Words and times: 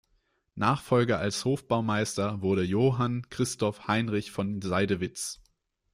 Nachfolger 0.55 1.19
als 1.19 1.45
Hofbaumeister 1.45 2.41
wurde 2.41 2.63
Johann 2.63 3.29
Christoph 3.29 3.87
Heinrich 3.87 4.31
von 4.31 4.59
Seydewitz. 4.59 5.39